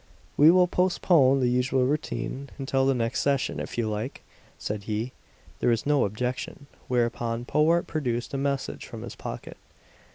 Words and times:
"We 0.35 0.49
will 0.49 0.65
postpone 0.67 1.41
the 1.41 1.47
usual 1.47 1.85
routine 1.85 2.49
until 2.57 2.87
the 2.87 2.95
next 2.95 3.19
session 3.21 3.59
if 3.59 3.77
you 3.77 3.87
like," 3.87 4.23
said 4.57 4.85
he. 4.85 5.13
There 5.59 5.69
was 5.69 5.85
no 5.85 6.05
objection; 6.05 6.65
whereupon 6.87 7.45
Powart 7.45 7.85
produced 7.85 8.33
a 8.33 8.37
message 8.39 8.87
from 8.87 9.03
his 9.03 9.15
pocket. 9.15 9.57